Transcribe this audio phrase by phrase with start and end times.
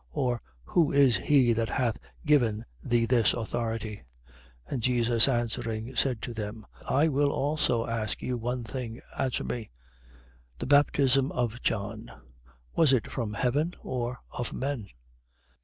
[0.13, 3.97] Or, who is he that hath given thee this authority?
[4.67, 4.71] 20:3.
[4.73, 8.99] And Jesus answering, said to them: I will also ask you one thing.
[9.19, 9.69] Answer me:
[10.55, 10.57] 20:4.
[10.57, 12.11] The baptism of John,
[12.75, 14.87] was it from heaven, or of men?